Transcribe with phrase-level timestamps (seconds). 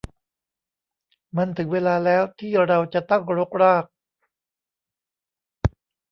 [1.37, 3.85] มันถึงเวลาแล้วที่เราจะตั้งรกราก